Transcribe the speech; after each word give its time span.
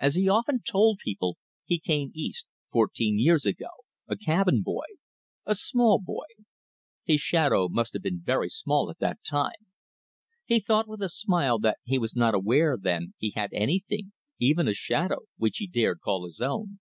As 0.00 0.14
he 0.14 0.30
often 0.30 0.62
told 0.62 0.98
people, 1.04 1.36
he 1.66 1.78
came 1.78 2.10
east 2.14 2.46
fourteen 2.70 3.18
years 3.18 3.44
ago 3.44 3.68
a 4.08 4.16
cabin 4.16 4.62
boy. 4.62 4.86
A 5.44 5.54
small 5.54 6.00
boy. 6.00 6.24
His 7.04 7.20
shadow 7.20 7.68
must 7.68 7.92
have 7.92 8.00
been 8.00 8.22
very 8.24 8.48
small 8.48 8.90
at 8.90 8.98
that 9.00 9.22
time; 9.22 9.66
he 10.46 10.58
thought 10.58 10.88
with 10.88 11.02
a 11.02 11.10
smile 11.10 11.58
that 11.58 11.76
he 11.84 11.98
was 11.98 12.16
not 12.16 12.34
aware 12.34 12.78
then 12.80 13.12
he 13.18 13.32
had 13.32 13.52
anything 13.52 14.14
even 14.38 14.66
a 14.68 14.72
shadow 14.72 15.26
which 15.36 15.58
he 15.58 15.66
dared 15.66 16.00
call 16.00 16.24
his 16.24 16.40
own. 16.40 16.78